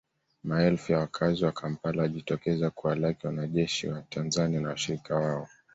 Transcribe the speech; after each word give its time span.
Maelfu 0.43 0.91
ya 0.91 0.99
wakazi 0.99 1.45
wa 1.45 1.51
Kampala 1.51 2.01
walijitokeza 2.01 2.69
kuwalaki 2.69 3.27
wanajeshi 3.27 3.87
wa 3.87 4.01
Tanzania 4.01 4.59
na 4.61 4.69
washirika 4.69 5.15
wao 5.15 5.47